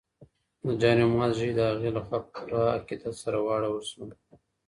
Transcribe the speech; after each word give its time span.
د 0.65 0.67
جاینماز 0.81 1.31
ژۍ 1.39 1.51
د 1.55 1.59
هغې 1.71 1.89
لخوا 1.97 2.17
په 2.25 2.29
پوره 2.35 2.61
عقیدت 2.77 3.13
سره 3.23 3.37
ورواړول 3.39 3.83
شوه. 3.91 4.05